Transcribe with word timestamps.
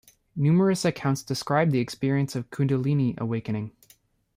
Numerous 0.35 0.83
accounts 0.83 1.21
describe 1.21 1.69
the 1.69 1.77
experience 1.77 2.35
of 2.35 2.49
Kundalini 2.49 3.15
awakening. 3.19 3.71